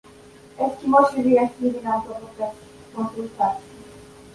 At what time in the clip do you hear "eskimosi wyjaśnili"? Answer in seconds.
0.63-1.81